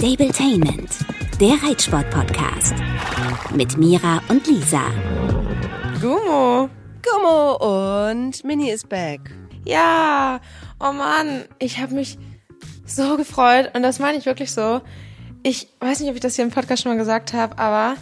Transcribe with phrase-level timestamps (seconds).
[0.00, 0.88] Stabletainment,
[1.38, 2.72] der Reitsport-Podcast.
[3.54, 4.80] Mit Mira und Lisa.
[6.00, 6.70] Gummo.
[7.04, 9.20] Gummo und Mini ist back.
[9.66, 10.40] Ja,
[10.80, 12.16] oh Mann, ich habe mich
[12.86, 14.80] so gefreut und das meine ich wirklich so.
[15.42, 17.96] Ich weiß nicht, ob ich das hier im Podcast schon mal gesagt habe, aber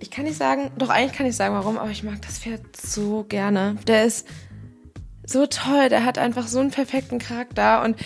[0.00, 2.76] ich kann nicht sagen, doch eigentlich kann ich sagen, warum, aber ich mag das Pferd
[2.76, 3.78] so gerne.
[3.86, 4.28] Der ist
[5.24, 7.96] so toll, der hat einfach so einen perfekten Charakter und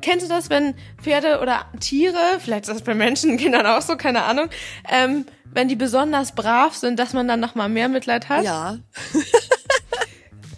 [0.00, 3.96] Kennst du das, wenn Pferde oder Tiere, vielleicht ist das bei Menschen, Kindern auch so,
[3.96, 4.48] keine Ahnung,
[4.88, 8.44] ähm, wenn die besonders brav sind, dass man dann noch mal mehr Mitleid hat?
[8.44, 8.78] Ja.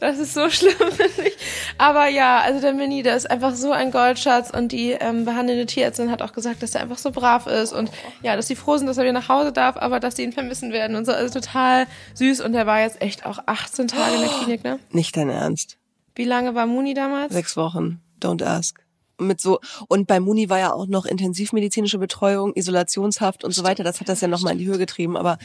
[0.01, 1.37] Das ist so schlimm, finde ich.
[1.79, 5.66] Aber ja, also der Mini, der ist einfach so ein Goldschatz und die ähm, behandelnde
[5.66, 7.91] Tierärztin hat auch gesagt, dass er einfach so brav ist und
[8.23, 10.32] ja, dass sie froh sind, dass er wieder nach Hause darf, aber dass sie ihn
[10.32, 11.12] vermissen werden und so.
[11.12, 14.79] Also total süß und der war jetzt echt auch 18 Tage in der Klinik, ne?
[14.91, 15.77] Nicht dein Ernst.
[16.15, 17.32] Wie lange war Muni damals?
[17.32, 18.01] Sechs Wochen.
[18.20, 18.80] Don't ask.
[19.20, 23.85] Mit so und bei Muni war ja auch noch intensivmedizinische Betreuung, Isolationshaft und so weiter.
[23.85, 25.16] Das hat das ja noch mal in die Höhe getrieben.
[25.16, 25.38] Aber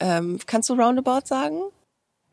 [0.00, 1.60] ähm, kannst du roundabout sagen?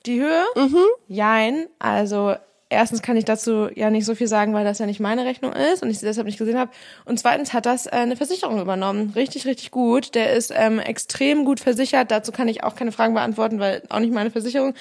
[0.06, 0.44] Die Höhe?
[0.56, 0.86] Mhm.
[1.08, 1.68] Jein.
[1.78, 2.36] Also
[2.70, 5.54] erstens kann ich dazu ja nicht so viel sagen, weil das ja nicht meine Rechnung
[5.54, 6.72] ist und ich sie deshalb nicht gesehen habe.
[7.06, 9.12] Und zweitens hat das äh, eine Versicherung übernommen.
[9.16, 10.16] Richtig, richtig gut.
[10.16, 12.12] Der ist ähm, extrem gut versichert.
[12.12, 14.74] Dazu kann ich auch keine Fragen beantworten, weil auch nicht meine Versicherung.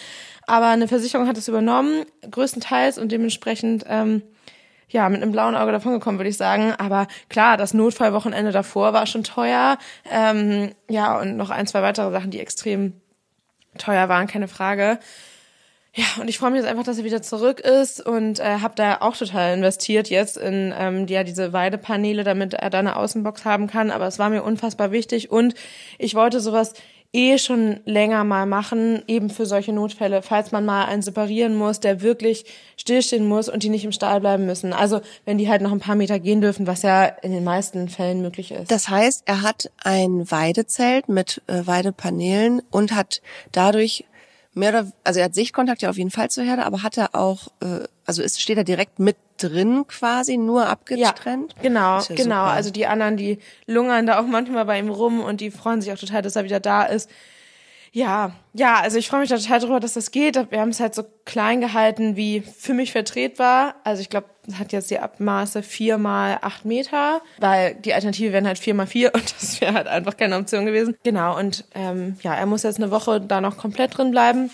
[0.46, 4.22] Aber eine Versicherung hat es übernommen, größtenteils und dementsprechend ähm,
[4.89, 6.72] ja, mit einem blauen Auge davongekommen, würde ich sagen.
[6.78, 9.78] Aber klar, das Notfallwochenende davor war schon teuer.
[10.11, 12.94] Ähm, ja, und noch ein, zwei weitere Sachen, die extrem
[13.77, 14.98] teuer waren, keine Frage.
[15.94, 18.75] Ja, und ich freue mich jetzt einfach, dass er wieder zurück ist und äh, habe
[18.77, 23.44] da auch total investiert jetzt in ähm, ja diese Weidepaneele, damit er da eine Außenbox
[23.44, 23.91] haben kann.
[23.91, 25.55] Aber es war mir unfassbar wichtig und
[25.98, 26.75] ich wollte sowas
[27.12, 31.80] eh schon länger mal machen, eben für solche Notfälle, falls man mal einen separieren muss,
[31.80, 32.44] der wirklich
[32.76, 34.72] stillstehen muss und die nicht im Stall bleiben müssen.
[34.72, 37.88] Also wenn die halt noch ein paar Meter gehen dürfen, was ja in den meisten
[37.88, 38.70] Fällen möglich ist.
[38.70, 44.04] Das heißt, er hat ein Weidezelt mit äh, Weidepaneelen und hat dadurch
[44.52, 47.14] mehr oder also er hat Sichtkontakt ja auf jeden Fall zur Herde, aber hat er
[47.14, 51.54] auch äh, also ist steht er direkt mit drin quasi nur abgetrennt?
[51.56, 52.22] Ja, genau, ja genau.
[52.22, 52.43] super.
[52.43, 55.93] Also die anderen, die lungern da auch manchmal bei ihm rum und die freuen sich
[55.93, 57.10] auch total, dass er wieder da ist.
[57.93, 60.37] Ja, ja, also ich freue mich da total drüber, dass das geht.
[60.50, 63.77] Wir haben es halt so klein gehalten, wie für mich vertretbar.
[63.84, 68.32] Also ich glaube, es hat jetzt die Abmaße vier mal acht Meter, weil die Alternative
[68.32, 70.97] wären halt vier mal vier und das wäre halt einfach keine Option gewesen.
[71.03, 74.50] Genau, und ähm, ja, er muss jetzt eine Woche da noch komplett drin bleiben.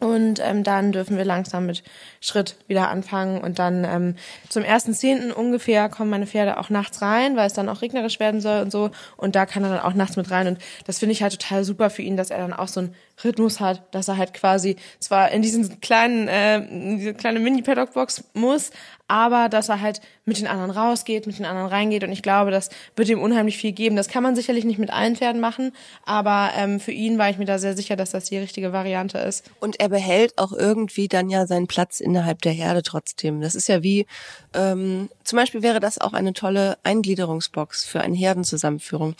[0.00, 1.82] Und ähm, dann dürfen wir langsam mit
[2.20, 3.40] Schritt wieder anfangen.
[3.40, 4.16] Und dann ähm,
[4.48, 5.32] zum 1.10.
[5.32, 8.70] ungefähr kommen meine Pferde auch nachts rein, weil es dann auch regnerisch werden soll und
[8.70, 8.90] so.
[9.16, 10.48] Und da kann er dann auch nachts mit rein.
[10.48, 12.94] Und das finde ich halt total super für ihn, dass er dann auch so einen
[13.22, 18.24] Rhythmus hat, dass er halt quasi zwar in diesen kleinen, äh, in diese kleine Mini-Paddock-Box
[18.34, 18.70] muss,
[19.06, 22.04] aber dass er halt mit den anderen rausgeht, mit den anderen reingeht.
[22.04, 23.96] Und ich glaube, das wird ihm unheimlich viel geben.
[23.96, 25.72] Das kann man sicherlich nicht mit allen Pferden machen,
[26.04, 29.18] aber ähm, für ihn war ich mir da sehr sicher, dass das die richtige Variante
[29.18, 29.50] ist.
[29.60, 33.40] Und er behält auch irgendwie dann ja seinen Platz innerhalb der Herde trotzdem.
[33.40, 34.06] Das ist ja wie,
[34.54, 39.14] ähm, zum Beispiel wäre das auch eine tolle Eingliederungsbox für eine Herdenzusammenführung.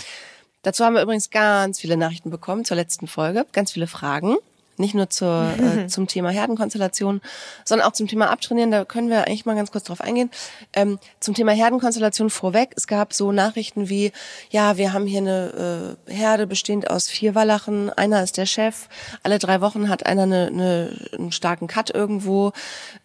[0.64, 4.36] Dazu haben wir übrigens ganz viele Nachrichten bekommen zur letzten Folge, ganz viele Fragen.
[4.76, 7.20] Nicht nur zur, äh, zum Thema Herdenkonstellation,
[7.64, 8.70] sondern auch zum Thema Abtrainieren.
[8.70, 10.30] Da können wir eigentlich mal ganz kurz drauf eingehen.
[10.72, 12.72] Ähm, zum Thema Herdenkonstellation vorweg.
[12.76, 14.10] Es gab so Nachrichten wie,
[14.50, 17.91] ja, wir haben hier eine äh, Herde bestehend aus vier Wallachen.
[17.91, 18.88] Einer ist der Chef.
[19.22, 22.52] Alle drei Wochen hat einer eine, eine, einen starken Cut irgendwo.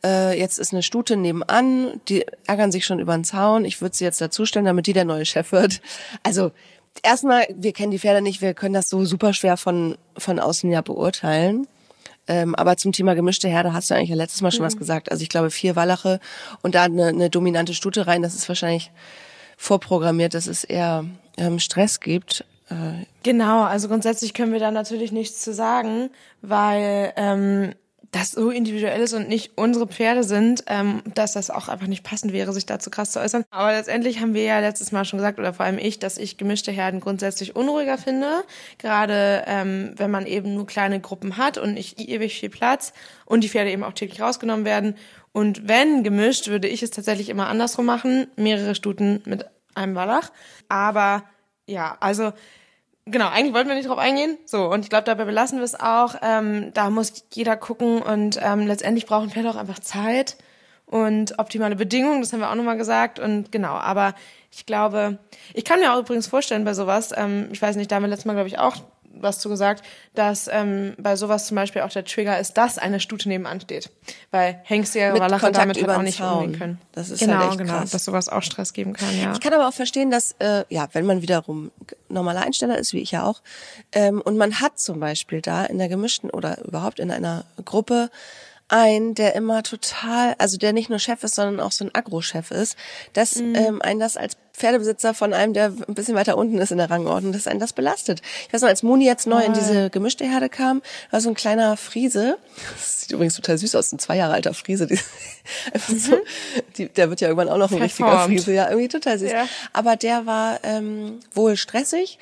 [0.03, 2.01] Äh, jetzt ist eine Stute nebenan.
[2.07, 3.65] Die ärgern sich schon über den Zaun.
[3.65, 5.81] Ich würde sie jetzt dazustellen, damit die der neue Chef wird.
[6.23, 6.51] Also
[7.03, 10.69] erstmal, wir kennen die Pferde nicht, wir können das so super schwer von, von außen
[10.71, 11.67] ja beurteilen.
[12.27, 15.11] Ähm, aber zum Thema gemischte Herde hast du eigentlich ja letztes Mal schon was gesagt.
[15.11, 16.19] Also ich glaube vier Wallache
[16.61, 18.91] und da eine, eine dominante Stute rein, das ist wahrscheinlich
[19.57, 21.05] vorprogrammiert, dass es eher
[21.37, 22.45] ähm, Stress gibt.
[22.69, 26.11] Äh, Genau, also grundsätzlich können wir da natürlich nichts zu sagen,
[26.41, 27.73] weil ähm,
[28.11, 32.03] das so individuell ist und nicht unsere Pferde sind, ähm, dass das auch einfach nicht
[32.03, 33.43] passend wäre, sich dazu krass zu äußern.
[33.51, 36.37] Aber letztendlich haben wir ja letztes Mal schon gesagt, oder vor allem ich, dass ich
[36.37, 38.43] gemischte Herden grundsätzlich unruhiger finde.
[38.79, 42.93] Gerade ähm, wenn man eben nur kleine Gruppen hat und nicht ewig viel Platz
[43.25, 44.95] und die Pferde eben auch täglich rausgenommen werden.
[45.31, 48.27] Und wenn gemischt, würde ich es tatsächlich immer andersrum machen.
[48.35, 49.45] Mehrere Stuten mit
[49.75, 50.31] einem Wallach.
[50.67, 51.23] Aber
[51.67, 52.33] ja, also
[53.11, 54.37] Genau, eigentlich wollten wir nicht drauf eingehen.
[54.45, 56.15] So, und ich glaube, dabei belassen wir es auch.
[56.21, 60.37] Ähm, da muss jeder gucken und ähm, letztendlich brauchen Pferde auch einfach Zeit
[60.85, 63.19] und optimale Bedingungen, das haben wir auch nochmal gesagt.
[63.19, 64.15] Und genau, aber
[64.51, 65.19] ich glaube,
[65.53, 68.09] ich kann mir auch übrigens vorstellen bei sowas, ähm, ich weiß nicht, da haben wir
[68.09, 68.75] letztes Mal, glaube ich, auch
[69.13, 72.99] was zu gesagt, dass ähm, bei sowas zum Beispiel auch der Trigger ist, dass eine
[72.99, 73.89] Stute nebenan steht.
[74.31, 76.81] Weil Hengste ja Kontakt damit halt auch nicht umgehen können.
[76.91, 77.91] Das ist genau, halt echt genau, krass.
[77.91, 79.33] dass sowas auch Stress geben kann, ja.
[79.33, 81.71] Ich kann aber auch verstehen, dass, äh, ja, wenn man wiederum
[82.09, 83.41] normaler Einsteller ist, wie ich ja auch,
[83.91, 88.09] ähm, und man hat zum Beispiel da in der gemischten oder überhaupt in einer Gruppe
[88.69, 92.51] einen, der immer total, also der nicht nur Chef ist, sondern auch so ein Agro-Chef
[92.51, 92.77] ist,
[93.13, 96.77] dass ähm, einen das als Pferdebesitzer von einem, der ein bisschen weiter unten ist in
[96.77, 98.21] der Rangordnung, dass einen das belastet.
[98.47, 101.35] Ich weiß noch, als Moni jetzt neu in diese gemischte Herde kam, war so ein
[101.35, 102.37] kleiner Friese.
[102.77, 104.85] Das sieht übrigens total süß aus, ein zwei Jahre alter Friese.
[104.85, 104.99] Die,
[105.73, 106.17] einfach so,
[106.77, 108.35] die, der wird ja irgendwann auch noch ein richtiger Verformt.
[108.35, 108.53] Friese.
[108.53, 109.31] Ja, irgendwie total süß.
[109.31, 109.47] Ja.
[109.71, 112.19] Aber der war ähm, wohl stressig.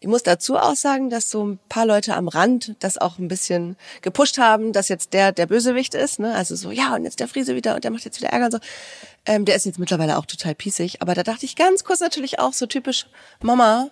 [0.00, 3.26] Ich muss dazu auch sagen, dass so ein paar Leute am Rand das auch ein
[3.26, 6.20] bisschen gepusht haben, dass jetzt der der Bösewicht ist.
[6.20, 6.34] Ne?
[6.34, 8.52] Also so, ja, und jetzt der Friese wieder und der macht jetzt wieder Ärger und
[8.52, 8.58] so.
[9.26, 11.02] Ähm, der ist jetzt mittlerweile auch total pießig.
[11.02, 13.06] Aber da dachte ich ganz kurz natürlich auch so typisch
[13.42, 13.90] Mama,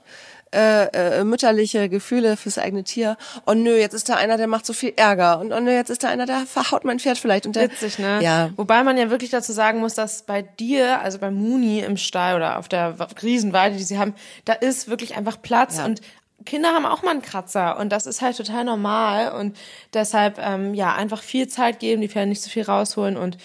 [0.55, 3.17] äh, äh, mütterliche Gefühle fürs eigene Tier.
[3.47, 5.41] Oh nö, jetzt ist da einer, der macht so viel Ärger.
[5.41, 7.47] Und oh nö, jetzt ist da einer, der verhaut mein Pferd vielleicht.
[7.47, 8.21] Und der, Witzig, ne?
[8.23, 8.51] Ja.
[8.57, 12.37] Wobei man ja wirklich dazu sagen muss, dass bei dir, also bei Muni im Stall
[12.37, 14.15] oder auf der Riesenweide, die sie haben,
[14.45, 15.85] da ist wirklich einfach Platz Ja.
[15.85, 16.01] und
[16.45, 19.57] Kinder haben auch mal einen Kratzer und das ist halt total normal und
[19.95, 23.37] deshalb ähm, ja einfach viel Zeit geben, die Pferde nicht so viel rausholen und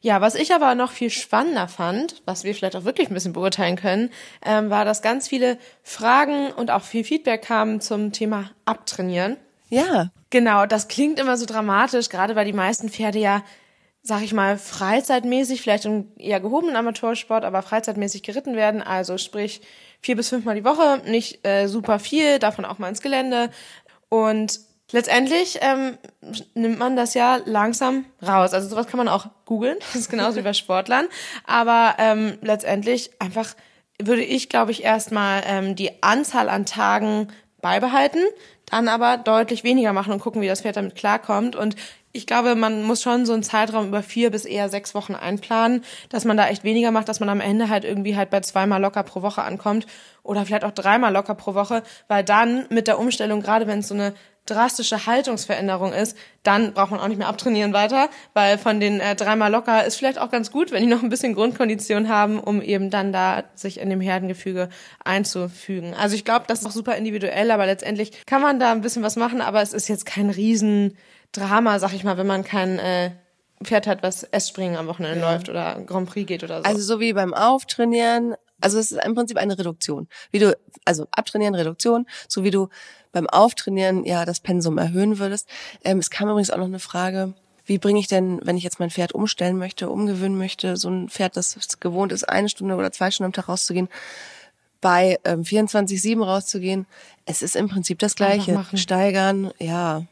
[0.00, 3.32] ja, was ich aber noch viel spannender fand, was wir vielleicht auch wirklich ein bisschen
[3.32, 4.10] beurteilen können,
[4.44, 9.36] ähm, war, dass ganz viele Fragen und auch viel Feedback kamen zum Thema Abtrainieren.
[9.68, 13.42] ja, Genau, das klingt immer so dramatisch, gerade weil die meisten Pferde ja,
[14.02, 18.82] sag ich mal, freizeitmäßig, vielleicht im eher gehobenen Amateursport, aber freizeitmäßig geritten werden.
[18.82, 19.62] Also sprich
[20.00, 23.50] vier bis fünfmal die Woche, nicht äh, super viel, davon auch mal ins Gelände.
[24.10, 24.60] Und
[24.92, 25.98] letztendlich ähm,
[26.54, 28.54] nimmt man das ja langsam raus.
[28.54, 31.06] Also sowas kann man auch googeln, das ist genauso wie bei Sportlern.
[31.46, 33.54] Aber ähm, letztendlich einfach
[34.00, 37.28] würde ich, glaube ich, erstmal ähm, die Anzahl an Tagen
[37.60, 38.20] beibehalten,
[38.66, 41.56] dann aber deutlich weniger machen und gucken, wie das Pferd damit klarkommt.
[41.56, 41.74] Und
[42.12, 45.84] ich glaube, man muss schon so einen Zeitraum über vier bis eher sechs Wochen einplanen,
[46.08, 48.80] dass man da echt weniger macht, dass man am Ende halt irgendwie halt bei zweimal
[48.80, 49.86] locker pro Woche ankommt
[50.22, 53.88] oder vielleicht auch dreimal locker pro Woche, weil dann mit der Umstellung, gerade wenn es
[53.88, 54.14] so eine
[54.48, 59.14] drastische Haltungsveränderung ist, dann braucht man auch nicht mehr abtrainieren weiter, weil von den äh,
[59.14, 62.62] dreimal locker ist vielleicht auch ganz gut, wenn die noch ein bisschen Grundkondition haben, um
[62.62, 64.68] eben dann da sich in dem Herdengefüge
[65.04, 65.94] einzufügen.
[65.94, 69.02] Also ich glaube, das ist auch super individuell, aber letztendlich kann man da ein bisschen
[69.02, 73.10] was machen, aber es ist jetzt kein Riesendrama, sag ich mal, wenn man kein äh,
[73.62, 76.64] Pferd hat, was S-Springen am Wochenende läuft oder Grand Prix geht oder so.
[76.64, 80.08] Also so wie beim Auftrainieren, also es ist im Prinzip eine Reduktion.
[80.30, 82.68] Wie du, also abtrainieren, Reduktion, so wie du
[83.12, 85.48] beim Auftrainieren ja das Pensum erhöhen würdest.
[85.84, 87.34] Ähm, es kam übrigens auch noch eine Frage,
[87.66, 91.08] wie bringe ich denn, wenn ich jetzt mein Pferd umstellen möchte, umgewöhnen möchte, so ein
[91.08, 93.88] Pferd, das gewohnt ist, eine Stunde oder zwei Stunden am Tag rauszugehen,
[94.80, 96.86] bei ähm, 24-7 rauszugehen.
[97.26, 98.64] Es ist im Prinzip das Gleiche.
[98.74, 100.04] Steigern, ja,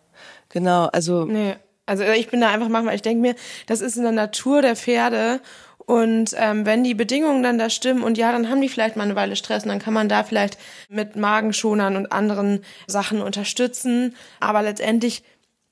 [0.51, 0.87] genau.
[0.87, 1.57] Also Nee,
[1.87, 4.77] also ich bin da einfach manchmal, ich denke mir, das ist in der Natur der
[4.77, 5.41] Pferde
[5.87, 9.05] und ähm, wenn die Bedingungen dann da stimmen und ja, dann haben die vielleicht mal
[9.05, 14.17] eine Weile Stress und dann kann man da vielleicht mit Magenschonern und anderen Sachen unterstützen,
[14.41, 15.23] aber letztendlich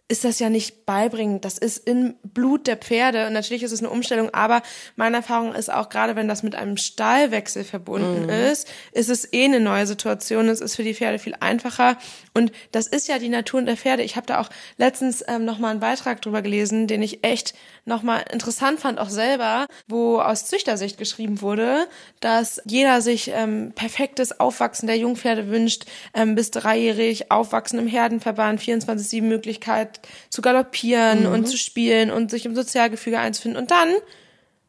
[0.07, 1.45] ist das ja nicht beibringend.
[1.45, 4.63] Das ist im Blut der Pferde und natürlich ist es eine Umstellung, aber
[4.97, 9.47] meine Erfahrung ist auch, gerade wenn das mit einem Stallwechsel verbunden ist, ist es eh
[9.47, 10.49] eine neue Situation.
[10.49, 11.97] Es ist für die Pferde viel einfacher
[12.37, 14.03] und das ist ja die Natur der Pferde.
[14.03, 17.55] Ich habe da auch letztens ähm, nochmal einen Beitrag drüber gelesen, den ich echt
[17.85, 21.87] nochmal interessant fand, auch selber, wo aus Züchtersicht geschrieben wurde,
[22.19, 28.61] dass jeder sich ähm, perfektes Aufwachsen der Jungpferde wünscht, ähm, bis dreijährig aufwachsen im Herdenverband,
[28.61, 33.63] 24-7 Möglichkeit zu galoppieren und zu spielen und sich im Sozialgefüge einzufinden.
[33.63, 33.95] Und dann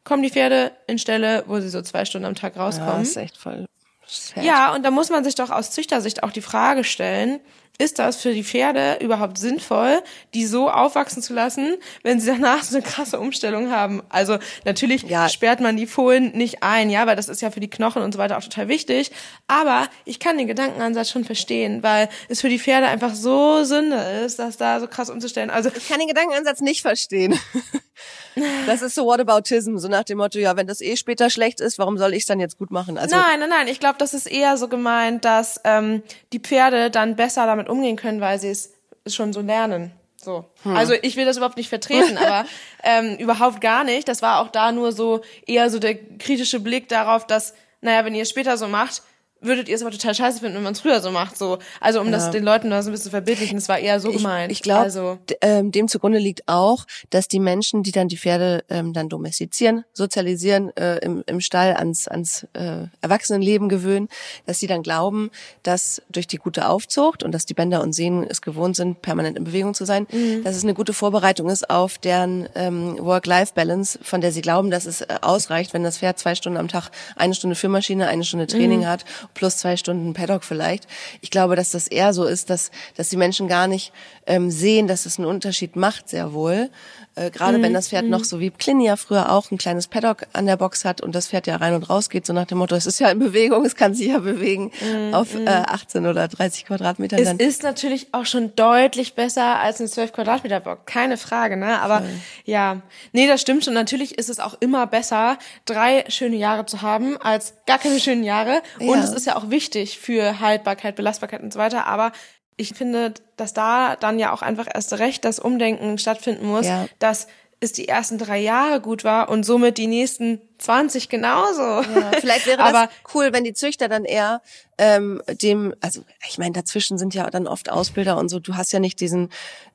[0.04, 3.02] kommen die Pferde in Stelle, wo sie so zwei Stunden am Tag ja, rauskommen.
[3.02, 3.66] ist echt voll
[4.06, 4.44] sad.
[4.44, 7.40] Ja, und da muss man sich doch aus Züchtersicht auch die Frage stellen,
[7.78, 10.00] ist das für die Pferde überhaupt sinnvoll,
[10.32, 14.02] die so aufwachsen zu lassen, wenn sie danach so eine krasse Umstellung haben?
[14.08, 15.28] Also natürlich Ja.
[15.28, 18.12] sperrt man die Fohlen nicht ein, ja, weil das ist ja für die Knochen und
[18.12, 19.10] so weiter auch total wichtig.
[19.46, 23.96] Aber ich kann den Gedankenansatz schon verstehen, weil es für die Pferde einfach so Sünde
[24.24, 25.50] ist, das da so krass umzustellen.
[25.50, 27.38] Also Ich kann den Gedankenansatz nicht verstehen.
[28.66, 31.78] Das ist so Whataboutism, so nach dem Motto, ja, wenn das eh später schlecht ist,
[31.78, 32.98] warum soll ich es dann jetzt gut machen?
[32.98, 33.68] Also nein, nein, nein.
[33.68, 36.02] Ich glaube, das ist eher so gemeint, dass ähm,
[36.32, 38.72] die Pferde dann besser damit umgehen können, weil sie es
[39.06, 39.92] schon so lernen.
[40.26, 40.44] So.
[40.64, 42.46] Also ich will das überhaupt nicht vertreten, aber
[42.82, 44.08] ähm, überhaupt gar nicht.
[44.08, 48.14] Das war auch da nur so eher so der kritische Blick darauf, dass, naja, wenn
[48.14, 49.02] ihr es später so macht,
[49.40, 51.36] würdet ihr es aber total scheiße finden, wenn man es früher so macht.
[51.36, 52.12] So, also um ja.
[52.12, 54.50] das den Leuten da so ein bisschen zu verbildlichen, das war eher so ich, gemeint.
[54.50, 55.18] Ich glaube, also.
[55.42, 59.84] ähm, dem zugrunde liegt auch, dass die Menschen, die dann die Pferde ähm, dann domestizieren,
[59.92, 64.08] sozialisieren, äh, im, im Stall ans ans äh, Erwachsenenleben gewöhnen,
[64.46, 65.30] dass sie dann glauben,
[65.62, 69.36] dass durch die gute Aufzucht und dass die Bänder und Sehnen es gewohnt sind, permanent
[69.36, 70.44] in Bewegung zu sein, mhm.
[70.44, 74.86] dass es eine gute Vorbereitung ist auf deren ähm, Work-Life-Balance, von der sie glauben, dass
[74.86, 78.46] es äh, ausreicht, wenn das Pferd zwei Stunden am Tag eine Stunde Führmaschine, eine Stunde
[78.46, 78.86] Training mhm.
[78.86, 79.04] hat
[79.36, 80.88] plus zwei Stunden Paddock vielleicht.
[81.20, 83.92] Ich glaube, dass das eher so ist, dass, dass die Menschen gar nicht
[84.26, 86.70] ähm, sehen, dass es einen Unterschied macht, sehr wohl.
[87.16, 87.62] Äh, Gerade mhm.
[87.62, 88.10] wenn das Pferd mhm.
[88.10, 91.28] noch so wie Plinia früher auch ein kleines Paddock an der Box hat und das
[91.28, 93.64] Pferd ja rein und raus geht, so nach dem Motto, es ist ja in Bewegung,
[93.64, 95.14] es kann sich ja bewegen mhm.
[95.14, 97.18] auf äh, 18 oder 30 Quadratmetern.
[97.18, 101.80] Es ist natürlich auch schon deutlich besser als ein 12 Quadratmeter Box, keine Frage, ne?
[101.80, 102.08] Aber Voll.
[102.44, 103.74] ja, nee, das stimmt schon.
[103.74, 108.24] Natürlich ist es auch immer besser, drei schöne Jahre zu haben, als gar keine schönen
[108.24, 108.62] Jahre.
[108.78, 108.92] Ja.
[108.92, 111.86] Und es ist ja auch wichtig für Haltbarkeit, Belastbarkeit und so weiter.
[111.86, 112.12] Aber
[112.56, 116.86] ich finde, dass da dann ja auch einfach erst recht das Umdenken stattfinden muss, ja.
[116.98, 117.26] dass
[117.58, 121.62] es die ersten drei Jahre gut war und somit die nächsten 20 genauso.
[121.62, 124.42] Ja, vielleicht wäre Aber, das cool, wenn die Züchter dann eher
[124.78, 128.72] ähm, dem, also ich meine, dazwischen sind ja dann oft Ausbilder und so, du hast
[128.72, 129.30] ja nicht diesen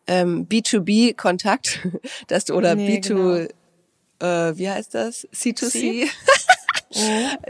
[0.05, 1.87] ähm, B2B-Kontakt,
[2.27, 4.49] dass du oder nee, B2, genau.
[4.49, 5.27] äh, wie heißt das?
[5.33, 6.03] C2C.
[6.03, 6.09] Mhm.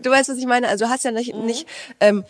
[0.01, 0.67] Du weißt, was ich meine?
[0.67, 1.45] Also du hast ja nicht, mhm.
[1.45, 1.67] nicht
[1.99, 2.23] ähm,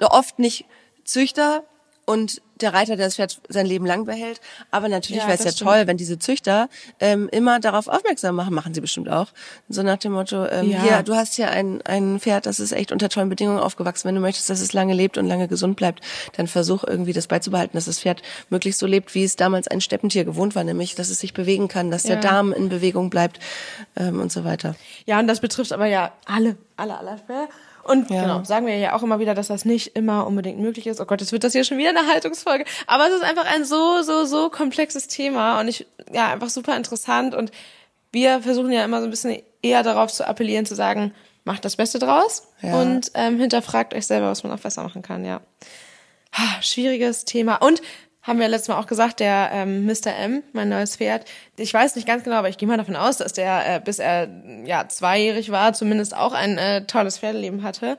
[0.00, 0.66] oft nicht
[1.04, 1.64] Züchter
[2.10, 4.40] und der Reiter, der das Pferd sein Leben lang behält.
[4.72, 5.70] Aber natürlich ja, wäre es ja stimmt.
[5.70, 9.28] toll, wenn diese Züchter ähm, immer darauf aufmerksam machen, machen sie bestimmt auch.
[9.68, 10.82] So nach dem Motto, ähm, ja.
[10.82, 14.08] hier, du hast hier ein, ein Pferd, das ist echt unter tollen Bedingungen aufgewachsen.
[14.08, 16.00] Wenn du möchtest, dass es lange lebt und lange gesund bleibt,
[16.36, 19.80] dann versuch irgendwie das beizubehalten, dass das Pferd möglichst so lebt, wie es damals ein
[19.80, 22.16] Steppentier gewohnt war, nämlich, dass es sich bewegen kann, dass ja.
[22.16, 23.38] der Darm in Bewegung bleibt
[23.96, 24.74] ähm, und so weiter.
[25.06, 27.48] Ja, und das betrifft aber ja alle, alle, alle Pferde.
[27.82, 28.22] Und ja.
[28.22, 31.00] genau, sagen wir ja auch immer wieder, dass das nicht immer unbedingt möglich ist.
[31.00, 32.64] Oh Gott, jetzt wird das hier schon wieder eine Haltungsfolge.
[32.86, 36.76] Aber es ist einfach ein so, so, so komplexes Thema und ich, ja, einfach super
[36.76, 37.34] interessant.
[37.34, 37.50] Und
[38.12, 41.76] wir versuchen ja immer so ein bisschen eher darauf zu appellieren, zu sagen, macht das
[41.76, 42.80] Beste draus ja.
[42.80, 45.40] und ähm, hinterfragt euch selber, was man auch besser machen kann, ja.
[46.32, 47.56] Ha, schwieriges Thema.
[47.56, 47.82] Und
[48.22, 50.14] haben wir letztes Mal auch gesagt, der ähm, Mr.
[50.14, 51.24] M, mein neues Pferd,
[51.56, 53.98] ich weiß nicht ganz genau, aber ich gehe mal davon aus, dass der, äh, bis
[53.98, 54.28] er
[54.64, 57.98] ja zweijährig war, zumindest auch ein äh, tolles Pferdeleben hatte.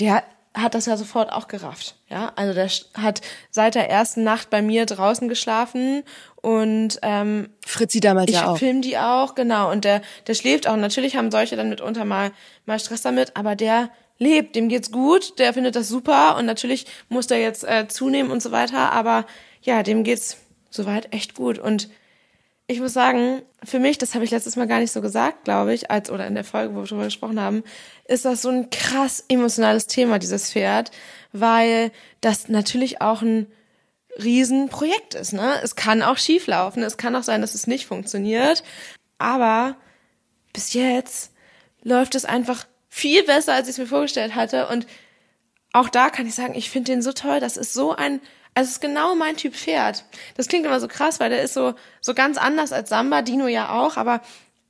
[0.00, 0.22] Der
[0.54, 1.96] hat das ja sofort auch gerafft.
[2.08, 2.68] Ja, also der
[3.02, 3.20] hat
[3.50, 6.02] seit der ersten Nacht bei mir draußen geschlafen
[6.36, 8.54] und ähm, Fritzi damals ich ja auch.
[8.54, 9.70] Ich film die auch, genau.
[9.70, 10.76] Und der, der schläft auch.
[10.76, 12.32] Natürlich haben solche dann mitunter mal
[12.64, 16.86] mal Stress damit, aber der lebt, dem geht's gut, der findet das super und natürlich
[17.08, 19.26] muss der jetzt äh, zunehmen und so weiter, aber
[19.62, 20.38] ja, dem geht's
[20.70, 21.58] soweit echt gut.
[21.58, 21.88] Und
[22.66, 25.72] ich muss sagen, für mich, das habe ich letztes Mal gar nicht so gesagt, glaube
[25.72, 27.64] ich, als oder in der Folge, wo wir darüber gesprochen haben,
[28.06, 30.90] ist das so ein krass emotionales Thema, dieses Pferd,
[31.32, 33.46] weil das natürlich auch ein
[34.22, 35.32] Riesenprojekt ist.
[35.32, 35.54] Ne?
[35.62, 38.62] Es kann auch schief laufen, es kann auch sein, dass es nicht funktioniert,
[39.16, 39.76] aber
[40.52, 41.32] bis jetzt
[41.82, 44.68] läuft es einfach viel besser, als ich es mir vorgestellt hatte.
[44.68, 44.86] Und
[45.72, 47.40] auch da kann ich sagen, ich finde den so toll.
[47.40, 48.20] Das ist so ein
[48.58, 50.04] also es ist genau mein Typ Pferd.
[50.36, 53.46] Das klingt immer so krass, weil der ist so, so ganz anders als Samba, Dino
[53.46, 54.20] ja auch, aber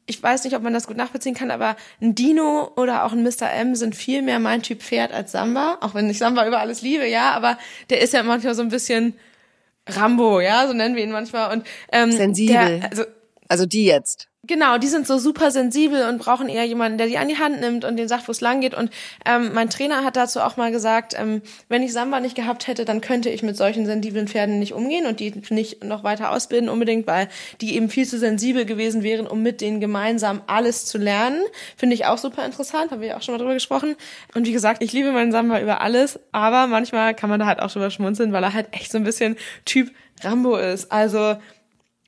[0.04, 3.22] ich weiß nicht, ob man das gut nachvollziehen kann, aber ein Dino oder auch ein
[3.22, 3.50] Mr.
[3.50, 6.82] M sind viel mehr mein Typ Pferd als Samba, auch wenn ich Samba über alles
[6.82, 7.56] liebe, ja, aber
[7.88, 9.14] der ist ja manchmal so ein bisschen
[9.86, 12.80] Rambo, ja, so nennen wir ihn manchmal und ähm, sensibel.
[12.80, 13.04] Der, also,
[13.48, 14.28] also die jetzt.
[14.46, 17.60] Genau, die sind so super sensibel und brauchen eher jemanden, der die an die Hand
[17.60, 18.72] nimmt und den sagt, wo es lang geht.
[18.72, 18.90] Und
[19.26, 22.84] ähm, mein Trainer hat dazu auch mal gesagt, ähm, wenn ich Samba nicht gehabt hätte,
[22.84, 26.68] dann könnte ich mit solchen sensiblen Pferden nicht umgehen und die nicht noch weiter ausbilden
[26.68, 27.28] unbedingt, weil
[27.60, 31.42] die eben viel zu sensibel gewesen wären, um mit denen gemeinsam alles zu lernen.
[31.76, 33.96] Finde ich auch super interessant, haben wir ja auch schon mal drüber gesprochen.
[34.34, 37.60] Und wie gesagt, ich liebe meinen Samba über alles, aber manchmal kann man da halt
[37.60, 39.90] auch drüber schmunzeln, weil er halt echt so ein bisschen Typ
[40.22, 40.90] Rambo ist.
[40.90, 41.36] Also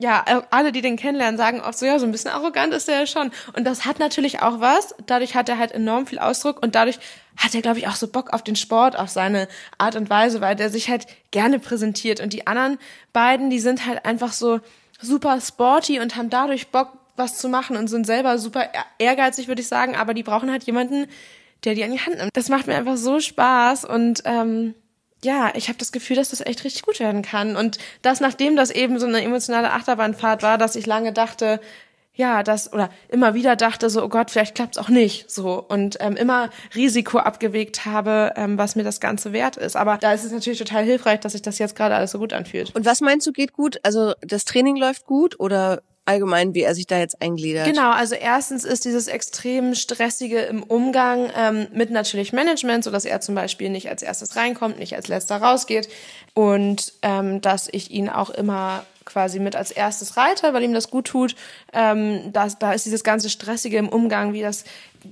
[0.00, 2.88] ja, äh, alle, die den kennenlernen, sagen oft so, ja, so ein bisschen arrogant ist
[2.88, 3.30] er ja schon.
[3.54, 4.94] Und das hat natürlich auch was.
[5.06, 6.98] Dadurch hat er halt enorm viel Ausdruck und dadurch
[7.36, 10.40] hat er, glaube ich, auch so Bock auf den Sport, auf seine Art und Weise,
[10.40, 12.20] weil der sich halt gerne präsentiert.
[12.20, 12.78] Und die anderen
[13.12, 14.60] beiden, die sind halt einfach so
[15.02, 19.60] super sporty und haben dadurch Bock, was zu machen und sind selber super ehrgeizig, würde
[19.60, 19.96] ich sagen.
[19.96, 21.08] Aber die brauchen halt jemanden,
[21.64, 22.34] der die an die Hand nimmt.
[22.34, 24.74] Das macht mir einfach so Spaß und ähm,
[25.24, 27.56] ja, ich habe das Gefühl, dass das echt richtig gut werden kann.
[27.56, 31.60] Und das, nachdem das eben so eine emotionale Achterbahnfahrt war, dass ich lange dachte,
[32.14, 35.96] ja, das oder immer wieder dachte so, oh Gott, vielleicht klappt's auch nicht, so und
[36.00, 39.76] ähm, immer Risiko abgewegt habe, ähm, was mir das Ganze wert ist.
[39.76, 42.32] Aber da ist es natürlich total hilfreich, dass sich das jetzt gerade alles so gut
[42.32, 42.74] anfühlt.
[42.74, 43.80] Und was meinst du geht gut?
[43.84, 47.66] Also das Training läuft gut oder allgemein, wie er sich da jetzt eingliedert.
[47.66, 53.04] Genau, also erstens ist dieses extrem stressige im Umgang ähm, mit natürlich Management, so dass
[53.04, 55.88] er zum Beispiel nicht als erstes reinkommt, nicht als letzter rausgeht
[56.34, 60.90] und ähm, dass ich ihn auch immer quasi mit als erstes Reiter, weil ihm das
[60.90, 61.34] gut tut.
[61.72, 64.64] Ähm, da, da ist dieses ganze Stressige im Umgang, wie das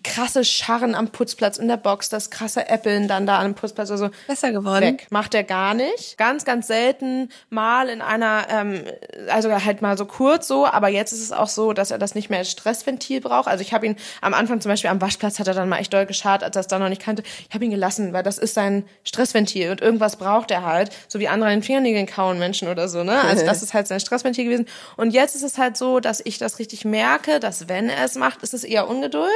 [0.02, 3.90] krasse Scharren am Putzplatz in der Box, das krasse Äppeln dann da am Putzplatz.
[3.90, 4.82] Also Besser geworden.
[4.82, 5.06] Weg.
[5.10, 6.18] Macht er gar nicht.
[6.18, 8.84] Ganz, ganz selten mal in einer, ähm,
[9.28, 12.14] also halt mal so kurz so, aber jetzt ist es auch so, dass er das
[12.14, 13.48] nicht mehr als Stressventil braucht.
[13.48, 15.92] Also ich habe ihn am Anfang zum Beispiel am Waschplatz hat er dann mal echt
[15.92, 17.22] doll geschart, als er es da noch nicht kannte.
[17.48, 21.18] Ich habe ihn gelassen, weil das ist sein Stressventil und irgendwas braucht er halt, so
[21.18, 23.20] wie andere in den Fingernägeln kauen Menschen oder so, ne?
[23.20, 24.66] Also das ist halt sein Stressventil gewesen.
[24.96, 28.16] Und jetzt ist es halt so, dass ich das richtig merke, dass wenn er es
[28.16, 29.28] macht, ist es eher Ungeduld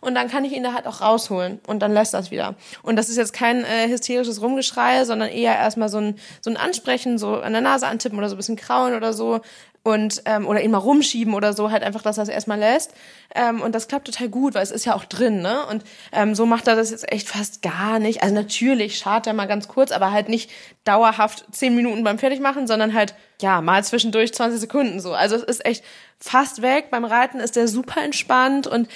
[0.00, 2.54] und dann kann ich ihn da halt auch rausholen und dann lässt das wieder.
[2.82, 6.56] Und das ist jetzt kein äh, hysterisches Rumgeschrei, sondern eher erstmal so ein, so ein
[6.56, 9.40] Ansprechen, so an der Nase antippen oder so ein bisschen krauen oder so
[9.86, 12.92] und ähm, oder ihn mal rumschieben oder so, halt einfach, dass er es erstmal lässt.
[13.36, 15.64] Ähm, und das klappt total gut, weil es ist ja auch drin, ne?
[15.66, 18.20] Und ähm, so macht er das jetzt echt fast gar nicht.
[18.20, 20.50] Also natürlich schart er mal ganz kurz, aber halt nicht
[20.82, 25.12] dauerhaft zehn Minuten beim Fertigmachen, sondern halt, ja, mal zwischendurch 20 Sekunden so.
[25.12, 25.84] Also es ist echt
[26.18, 26.90] fast weg.
[26.90, 28.88] Beim Reiten ist der super entspannt und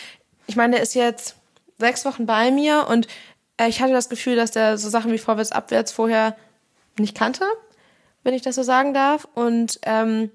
[0.51, 1.37] ich meine, der ist jetzt
[1.79, 3.07] sechs Wochen bei mir und
[3.57, 6.37] äh, ich hatte das Gefühl, dass der so Sachen wie vorwärts, abwärts vorher
[6.99, 7.45] nicht kannte,
[8.25, 9.29] wenn ich das so sagen darf.
[9.35, 10.31] Und ähm,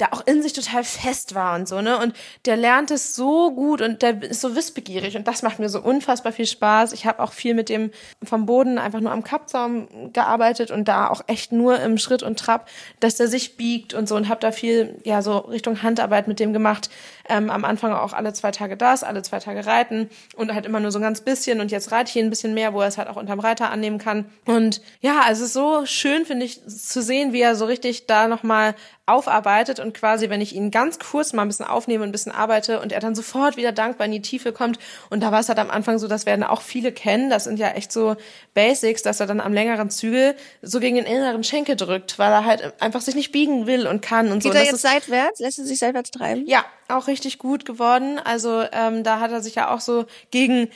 [0.00, 1.98] der auch in sich total fest war und so, ne?
[1.98, 5.68] Und der lernt es so gut und der ist so wissbegierig und das macht mir
[5.68, 6.92] so unfassbar viel Spaß.
[6.92, 7.90] Ich habe auch viel mit dem
[8.22, 12.38] vom Boden einfach nur am Kappzaum gearbeitet und da auch echt nur im Schritt und
[12.38, 12.68] Trab,
[13.00, 16.40] dass der sich biegt und so und habe da viel ja so Richtung Handarbeit mit
[16.40, 16.90] dem gemacht.
[17.30, 20.80] Ähm, am Anfang auch alle zwei Tage das, alle zwei Tage reiten und halt immer
[20.80, 22.88] nur so ein ganz bisschen und jetzt reite ich ihn ein bisschen mehr, wo er
[22.88, 24.24] es halt auch unterm Reiter annehmen kann.
[24.46, 28.06] Und ja, also es ist so schön, finde ich, zu sehen, wie er so richtig
[28.06, 32.10] da nochmal aufarbeitet und quasi, wenn ich ihn ganz kurz mal ein bisschen aufnehme und
[32.10, 34.78] ein bisschen arbeite und er dann sofort wieder dankbar in die Tiefe kommt.
[35.10, 37.30] Und da war es halt am Anfang so, das werden auch viele kennen.
[37.30, 38.16] Das sind ja echt so
[38.54, 42.44] Basics, dass er dann am längeren Zügel so gegen den inneren Schenkel drückt, weil er
[42.44, 44.48] halt einfach sich nicht biegen will und kann und Geht so.
[44.50, 45.40] er Und das jetzt ist- seitwärts?
[45.40, 46.46] Lässt er sich seitwärts treiben?
[46.46, 48.18] ja, auch richtig gut geworden.
[48.18, 50.68] Also ähm, da hat er sich ja auch so gegen,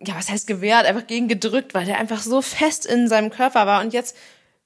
[0.00, 3.66] ja, was heißt gewehrt, einfach gegen gedrückt, weil der einfach so fest in seinem Körper
[3.66, 3.80] war.
[3.82, 4.16] Und jetzt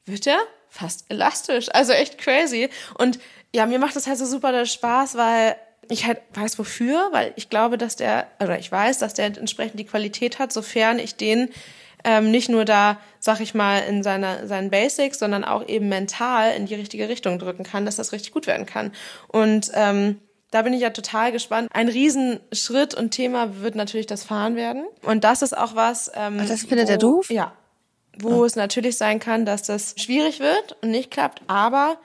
[0.05, 1.69] wird er fast elastisch.
[1.73, 2.71] Also echt crazy.
[2.99, 3.19] Und
[3.55, 5.57] ja, mir macht das halt so super Spaß, weil
[5.91, 9.79] ich halt weiß wofür, weil ich glaube, dass der, oder ich weiß, dass der entsprechend
[9.79, 11.51] die Qualität hat, sofern ich den
[12.05, 16.55] ähm, nicht nur da, sag ich mal, in seiner, seinen Basics, sondern auch eben mental
[16.55, 18.93] in die richtige Richtung drücken kann, dass das richtig gut werden kann.
[19.29, 20.19] Und ähm,
[20.53, 21.71] da bin ich ja total gespannt.
[21.73, 24.85] Ein Riesenschritt und Thema wird natürlich das Fahren werden.
[25.03, 26.13] Und das ist auch was.
[26.15, 27.31] Ähm, Ach, das findet wo, er doof?
[27.31, 27.53] Ja.
[28.19, 31.97] Wo es natürlich sein kann, dass das schwierig wird und nicht klappt, aber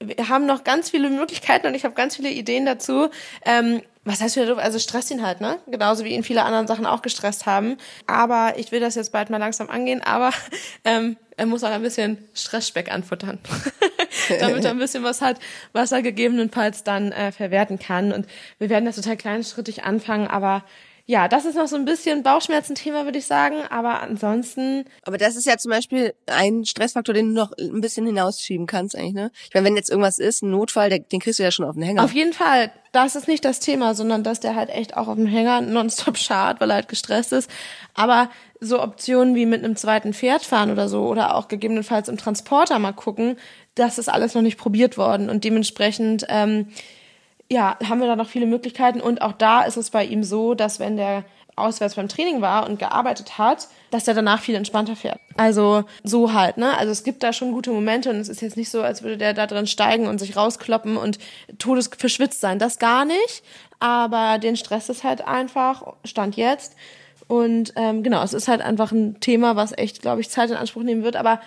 [0.00, 3.10] wir haben noch ganz viele Möglichkeiten und ich habe ganz viele Ideen dazu.
[3.44, 4.58] Ähm, was heißt wieder doof?
[4.58, 5.58] Also stresst ihn halt, ne?
[5.66, 7.76] Genauso wie ihn viele andere Sachen auch gestresst haben.
[8.06, 10.30] Aber ich will das jetzt bald mal langsam angehen, aber
[10.84, 13.38] ähm, er muss auch ein bisschen Stressspeck anfuttern.
[14.40, 15.38] Damit er ein bisschen was hat,
[15.72, 18.12] was er gegebenenfalls dann äh, verwerten kann.
[18.12, 18.26] Und
[18.58, 20.64] wir werden das total kleinschrittig anfangen, aber
[21.04, 23.56] ja, das ist noch so ein bisschen Bauchschmerzenthema, würde ich sagen.
[23.70, 28.06] Aber ansonsten Aber das ist ja zum Beispiel ein Stressfaktor, den du noch ein bisschen
[28.06, 29.32] hinausschieben kannst eigentlich, ne?
[29.48, 31.82] Ich meine, wenn jetzt irgendwas ist, ein Notfall, den kriegst du ja schon auf den
[31.82, 32.04] Hänger.
[32.04, 35.16] Auf jeden Fall, das ist nicht das Thema, sondern dass der halt echt auch auf
[35.16, 37.50] dem Hänger nonstop schart, weil er halt gestresst ist.
[37.94, 38.30] Aber
[38.60, 42.78] so Optionen wie mit einem zweiten Pferd fahren oder so oder auch gegebenenfalls im Transporter
[42.78, 43.36] mal gucken,
[43.74, 46.68] das ist alles noch nicht probiert worden und dementsprechend ähm,
[47.50, 50.54] ja, haben wir da noch viele Möglichkeiten und auch da ist es bei ihm so,
[50.54, 54.96] dass wenn der auswärts beim Training war und gearbeitet hat, dass der danach viel entspannter
[54.96, 55.20] fährt.
[55.36, 56.76] Also so halt, ne?
[56.78, 59.18] Also es gibt da schon gute Momente und es ist jetzt nicht so, als würde
[59.18, 61.18] der da drin steigen und sich rauskloppen und
[61.58, 62.58] todesverschwitzt sein.
[62.58, 63.42] Das gar nicht.
[63.80, 66.74] Aber den Stress ist halt einfach, Stand jetzt.
[67.28, 70.56] Und ähm, genau, es ist halt einfach ein Thema, was echt, glaube ich, Zeit in
[70.56, 71.16] Anspruch nehmen wird.
[71.16, 71.40] Aber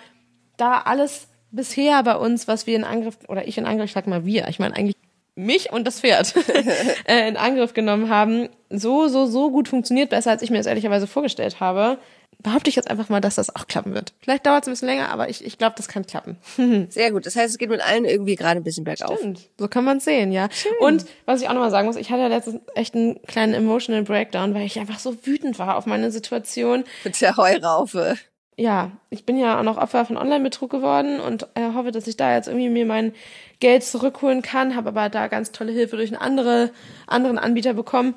[0.56, 4.06] da alles bisher bei uns, was wir in Angriff, oder ich in Angriff, ich sag
[4.06, 4.96] mal wir, ich meine eigentlich
[5.36, 6.34] mich und das Pferd
[7.06, 10.66] äh, in Angriff genommen haben, so, so, so gut funktioniert, besser als ich mir das
[10.66, 11.98] ehrlicherweise vorgestellt habe,
[12.42, 14.12] behaupte ich jetzt einfach mal, dass das auch klappen wird.
[14.20, 16.38] Vielleicht dauert es ein bisschen länger, aber ich, ich glaube, das kann klappen.
[16.90, 17.26] Sehr gut.
[17.26, 19.18] Das heißt, es geht mit allen irgendwie gerade ein bisschen bergauf.
[19.18, 19.48] Stimmt.
[19.58, 20.48] So kann man sehen, ja.
[20.80, 24.02] Und was ich auch nochmal sagen muss, ich hatte ja letztens echt einen kleinen emotional
[24.02, 26.84] Breakdown, weil ich einfach so wütend war auf meine Situation.
[27.04, 28.16] Mit der Heuraufe.
[28.56, 32.16] Ja, ich bin ja auch noch Opfer von Online-Betrug geworden und äh, hoffe, dass ich
[32.16, 33.12] da jetzt irgendwie mir mein
[33.60, 36.70] Geld zurückholen kann, habe aber da ganz tolle Hilfe durch einen andere,
[37.06, 38.14] anderen Anbieter bekommen.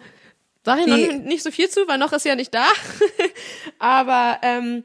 [0.64, 2.66] Sag ich noch nicht so viel zu, weil noch ist ja nicht da.
[3.80, 4.84] aber ähm,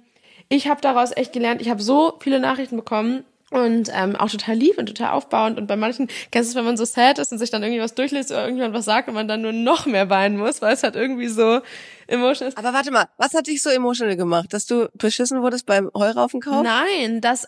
[0.49, 4.57] ich habe daraus echt gelernt, ich habe so viele Nachrichten bekommen und ähm, auch total
[4.57, 7.31] lieb und total aufbauend und bei manchen kennst du es, wenn man so sad ist
[7.31, 9.87] und sich dann irgendwie was durchliest oder irgendjemand was sagt und man dann nur noch
[9.87, 11.61] mehr weinen muss, weil es halt irgendwie so
[12.09, 12.59] emotional ist.
[12.59, 16.63] Aber warte mal, was hat dich so emotional gemacht, dass du beschissen wurdest beim Heuraufenkauf?
[16.65, 17.47] Nein, dass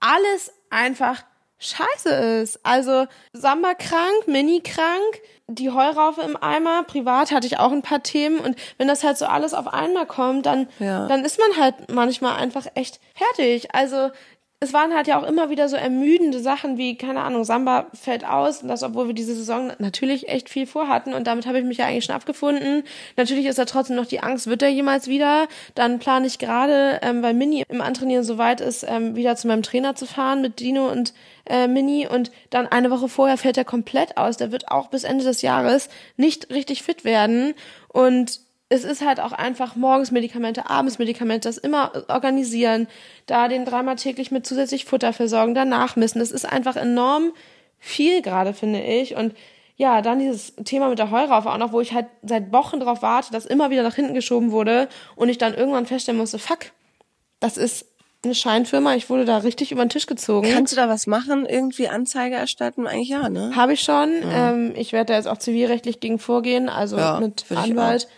[0.00, 1.22] alles einfach
[1.60, 2.08] scheiße
[2.42, 2.60] ist.
[2.64, 8.02] Also Samba krank, Mini krank, die Heuraufe im Eimer, privat hatte ich auch ein paar
[8.02, 11.06] Themen und wenn das halt so alles auf einmal kommt, dann, Ja.
[11.08, 13.74] dann ist man halt manchmal einfach echt fertig.
[13.74, 14.10] Also
[14.60, 18.24] es waren halt ja auch immer wieder so ermüdende Sachen wie, keine Ahnung, Samba fällt
[18.24, 21.64] aus und das, obwohl wir diese Saison natürlich echt viel vorhatten und damit habe ich
[21.64, 22.82] mich ja eigentlich schon abgefunden.
[23.16, 25.46] Natürlich ist da trotzdem noch die Angst, wird er jemals wieder?
[25.76, 29.46] Dann plane ich gerade, ähm, weil Mini im Antrainieren so weit ist, ähm, wieder zu
[29.46, 31.14] meinem Trainer zu fahren mit Dino und
[31.46, 34.38] äh, Mini und dann eine Woche vorher fällt er komplett aus.
[34.38, 37.54] Der wird auch bis Ende des Jahres nicht richtig fit werden
[37.88, 38.40] und
[38.70, 42.86] es ist halt auch einfach morgens Medikamente, abends Medikamente, das immer organisieren,
[43.26, 46.18] da den dreimal täglich mit zusätzlich Futter versorgen, danach missen.
[46.18, 47.32] Das ist einfach enorm
[47.78, 49.16] viel gerade, finde ich.
[49.16, 49.34] Und
[49.76, 53.00] ja, dann dieses Thema mit der Heuraufe auch noch, wo ich halt seit Wochen drauf
[53.00, 56.72] warte, dass immer wieder nach hinten geschoben wurde und ich dann irgendwann feststellen musste, fuck,
[57.40, 57.86] das ist
[58.24, 60.50] eine Scheinfirma, ich wurde da richtig über den Tisch gezogen.
[60.52, 61.46] Kannst du da was machen?
[61.46, 62.88] Irgendwie Anzeige erstatten?
[62.88, 63.52] Eigentlich ja, ne?
[63.54, 64.10] Habe ich schon.
[64.28, 68.08] Ähm, ich werde da jetzt auch zivilrechtlich gegen vorgehen, also Ja, mit würde ich Anwalt.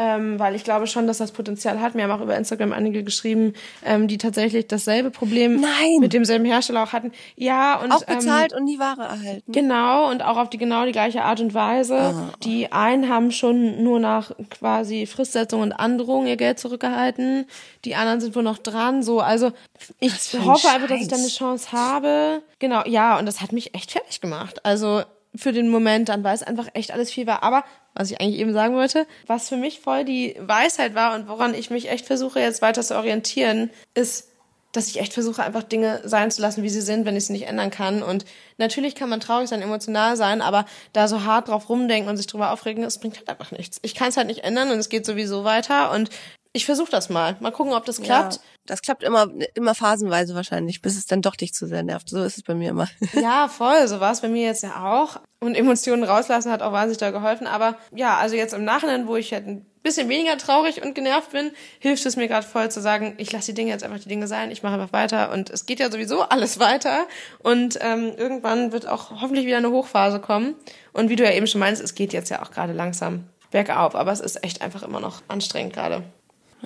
[0.00, 1.96] Ähm, weil ich glaube schon, dass das Potenzial hat.
[1.96, 5.98] Mir haben auch über Instagram einige geschrieben, ähm, die tatsächlich dasselbe Problem Nein.
[5.98, 7.10] mit demselben Hersteller auch hatten.
[7.34, 9.50] Ja, und Auch bezahlt Ähm, und nie Ware erhalten.
[9.50, 11.96] Genau, und auch auf die genau die gleiche Art und Weise.
[11.96, 12.30] Ah.
[12.44, 17.46] Die einen haben schon nur nach quasi Fristsetzung und Androhung ihr Geld zurückgehalten.
[17.84, 19.02] Die anderen sind wohl noch dran.
[19.02, 19.50] So, also
[19.98, 21.28] ich für ein hoffe einfach, dass ich dann eine.
[21.28, 22.42] Chance habe.
[22.60, 24.64] Genau, ja, und das hat mich echt fertig gemacht.
[24.64, 25.02] Also
[25.38, 27.42] für den Moment dann, weil es einfach echt alles viel war.
[27.42, 31.28] Aber was ich eigentlich eben sagen wollte, was für mich voll die Weisheit war und
[31.28, 34.28] woran ich mich echt versuche jetzt weiter zu orientieren, ist,
[34.72, 37.32] dass ich echt versuche, einfach Dinge sein zu lassen, wie sie sind, wenn ich sie
[37.32, 38.02] nicht ändern kann.
[38.02, 38.26] Und
[38.58, 42.26] natürlich kann man traurig sein, emotional sein, aber da so hart drauf rumdenken und sich
[42.26, 43.78] drüber aufregen, das bringt halt einfach nichts.
[43.82, 46.10] Ich kann es halt nicht ändern und es geht sowieso weiter und
[46.52, 47.36] ich versuche das mal.
[47.40, 48.34] Mal gucken, ob das klappt.
[48.34, 52.08] Ja, das klappt immer, immer phasenweise wahrscheinlich, bis es dann doch dich zu sehr nervt.
[52.08, 52.88] So ist es bei mir immer.
[53.12, 55.20] Ja, voll, so war es bei mir jetzt ja auch.
[55.40, 57.46] Und Emotionen rauslassen hat auch wahnsinnig da geholfen.
[57.46, 61.32] Aber ja, also jetzt im Nachhinein, wo ich halt ein bisschen weniger traurig und genervt
[61.32, 64.08] bin, hilft es mir gerade voll zu sagen, ich lasse die Dinge jetzt einfach die
[64.08, 67.06] Dinge sein, ich mache einfach weiter und es geht ja sowieso alles weiter.
[67.38, 70.54] Und ähm, irgendwann wird auch hoffentlich wieder eine Hochphase kommen.
[70.92, 73.94] Und wie du ja eben schon meinst, es geht jetzt ja auch gerade langsam bergauf.
[73.94, 76.02] Aber es ist echt einfach immer noch anstrengend gerade.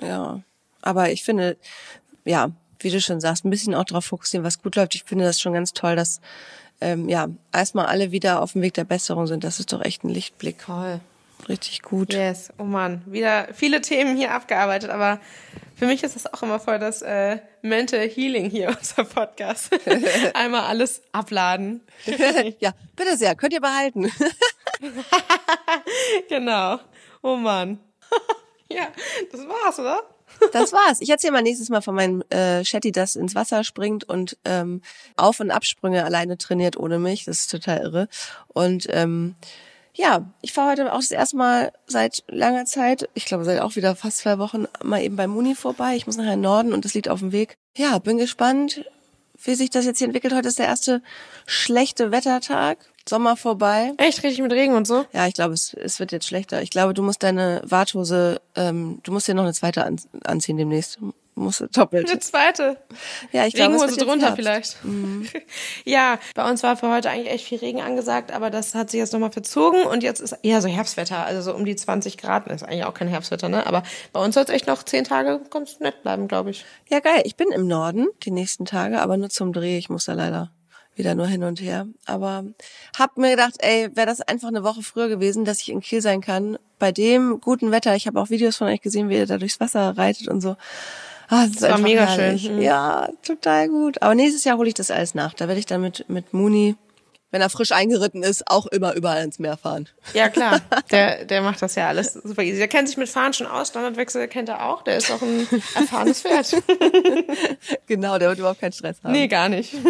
[0.01, 0.41] Ja,
[0.81, 1.57] aber ich finde,
[2.25, 4.95] ja, wie du schon sagst, ein bisschen auch darauf fokussieren, was gut läuft.
[4.95, 6.19] Ich finde das schon ganz toll, dass
[6.81, 9.43] ähm, ja erstmal alle wieder auf dem Weg der Besserung sind.
[9.43, 10.59] Das ist doch echt ein Lichtblick.
[10.59, 10.99] Toll.
[11.49, 12.13] Richtig gut.
[12.13, 15.19] Yes, oh Mann, wieder viele Themen hier abgearbeitet, aber
[15.75, 19.69] für mich ist das auch immer voll das äh, Mental Healing hier, unser Podcast.
[20.33, 21.81] Einmal alles abladen.
[22.59, 24.09] ja, bitte sehr, könnt ihr behalten.
[26.29, 26.79] genau.
[27.21, 27.79] Oh Mann.
[28.75, 28.87] ja,
[29.31, 30.01] das war's, oder?
[30.51, 31.01] Das war's.
[31.01, 34.81] Ich erzähle mal nächstes Mal von meinem äh, Shetty, das ins Wasser springt und ähm,
[35.15, 37.25] Auf- und Absprünge alleine trainiert ohne mich.
[37.25, 38.07] Das ist total irre.
[38.47, 39.35] Und ähm,
[39.93, 43.75] ja, ich fahre heute auch das erste Mal seit langer Zeit, ich glaube seit auch
[43.75, 45.95] wieder fast zwei Wochen, mal eben bei Muni vorbei.
[45.95, 47.57] Ich muss nachher in den Norden und das liegt auf dem Weg.
[47.77, 48.85] Ja, bin gespannt,
[49.43, 50.33] wie sich das jetzt hier entwickelt.
[50.33, 51.01] Heute ist der erste
[51.45, 52.77] schlechte Wettertag.
[53.07, 53.91] Sommer vorbei.
[53.97, 55.05] Echt richtig mit Regen und so?
[55.11, 56.61] Ja, ich glaube, es, es wird jetzt schlechter.
[56.61, 60.57] Ich glaube, du musst deine Warthose, ähm, du musst dir noch eine zweite an, anziehen
[60.57, 60.99] demnächst.
[61.01, 62.09] Du musst doppelt.
[62.09, 62.77] Eine zweite.
[63.33, 64.77] Ja, ich glaube, es Regenhose drunter Herbst.
[64.81, 65.45] vielleicht.
[65.85, 68.99] ja, bei uns war für heute eigentlich echt viel Regen angesagt, aber das hat sich
[68.99, 72.47] jetzt nochmal verzogen und jetzt ist eher so Herbstwetter, also so um die 20 Grad.
[72.47, 73.67] Das ist eigentlich auch kein Herbstwetter, ne?
[73.67, 76.63] Aber bei uns soll es echt noch zehn Tage ganz nett bleiben, glaube ich.
[76.89, 77.21] Ja, geil.
[77.25, 79.77] Ich bin im Norden die nächsten Tage, aber nur zum Dreh.
[79.77, 80.51] Ich muss da leider
[80.95, 81.87] wieder nur hin und her.
[82.05, 82.45] Aber
[82.97, 86.01] hab mir gedacht, ey, wäre das einfach eine Woche früher gewesen, dass ich in Kiel
[86.01, 86.57] sein kann.
[86.79, 87.95] Bei dem guten Wetter.
[87.95, 90.55] Ich habe auch Videos von euch gesehen, wie ihr da durchs Wasser reitet und so.
[91.29, 92.43] Ah, das, ist war mega herrlich.
[92.43, 92.57] schön.
[92.57, 92.61] Mhm.
[92.61, 94.01] Ja, total gut.
[94.01, 95.33] Aber nächstes Jahr hole ich das alles nach.
[95.33, 96.75] Da werde ich dann mit, mit Muni,
[97.31, 99.89] wenn er frisch eingeritten ist, auch immer überall ins Meer fahren.
[100.13, 100.61] Ja, klar.
[100.91, 102.57] Der, der macht das ja alles super easy.
[102.57, 103.69] Der kennt sich mit Fahren schon aus.
[103.69, 104.83] Standardwechsel kennt er auch.
[104.83, 106.55] Der ist auch ein erfahrenes Pferd.
[107.87, 109.13] genau, der wird überhaupt keinen Stress haben.
[109.13, 109.73] nee, gar nicht.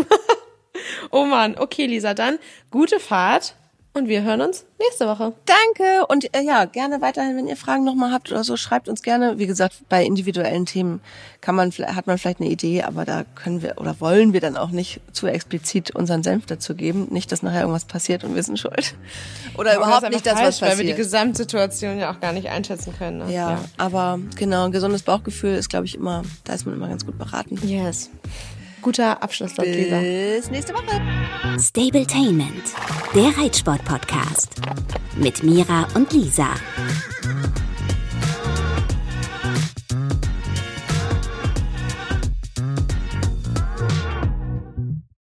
[1.13, 1.57] oh Mann.
[1.57, 2.39] Okay, Lisa, dann
[2.71, 3.55] gute Fahrt
[3.95, 5.33] und wir hören uns nächste Woche.
[5.45, 9.03] Danke und äh, ja, gerne weiterhin, wenn ihr Fragen nochmal habt oder so, schreibt uns
[9.03, 9.37] gerne.
[9.37, 10.99] Wie gesagt, bei individuellen Themen
[11.41, 14.57] kann man, hat man vielleicht eine Idee, aber da können wir oder wollen wir dann
[14.57, 17.07] auch nicht zu explizit unseren Senf dazu geben.
[17.11, 18.95] Nicht, dass nachher irgendwas passiert und wir sind schuld.
[19.55, 20.97] Oder überhaupt nicht, dass was falsch, weil wir die passiert.
[20.97, 23.19] Gesamtsituation ja auch gar nicht einschätzen können.
[23.19, 23.31] Ne?
[23.31, 27.05] Ja, aber genau, ein gesundes Bauchgefühl ist, glaube ich, immer, da ist man immer ganz
[27.05, 27.59] gut beraten.
[27.63, 28.09] Yes.
[28.83, 29.99] Guter Abschluss, dort, Lisa.
[29.99, 31.01] Bis nächste Woche.
[31.57, 32.63] Stabletainment,
[33.15, 34.55] der Reitsport-Podcast.
[35.15, 36.49] Mit Mira und Lisa.